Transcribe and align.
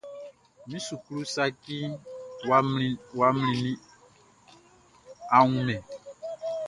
Mi 0.69 0.77
suklu 0.87 1.19
saci 1.33 1.77
ya 3.19 3.29
mlinnin, 3.37 3.79
a 5.35 5.37
wunman? 5.47 5.83